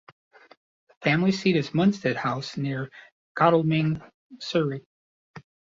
[0.89, 2.89] The family seat is Munstead House, near
[3.35, 4.01] Godalming,
[4.39, 4.83] Surrey.